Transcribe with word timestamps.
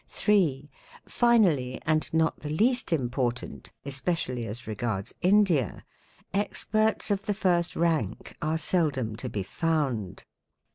3. 0.07 0.71
Finally 1.07 1.79
and 1.85 2.11
not 2.11 2.39
the 2.39 2.49
least 2.49 2.91
important, 2.91 3.71
especially 3.85 4.47
as 4.47 4.65
regards 4.65 5.13
India, 5.21 5.85
experts 6.33 7.11
of 7.11 7.27
the 7.27 7.35
first 7.35 7.75
rank 7.75 8.35
are 8.41 8.57
seldom 8.57 9.15
to 9.15 9.29
be 9.29 9.43
found. 9.43 10.25